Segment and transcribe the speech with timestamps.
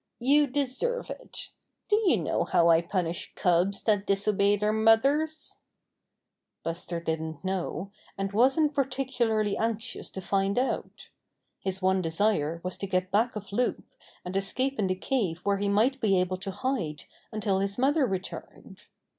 [0.17, 1.51] "You deserve it.
[1.87, 5.57] Do you know how I punish cubs that disobey their mothers?"
[6.63, 11.09] Buster didn't know, and wasn't particularly anxious to find out.
[11.59, 13.83] His one desire was to get back of Loup
[14.25, 18.07] and escape in the cave where he might be able to hide until his mother
[18.07, 18.79] re turned.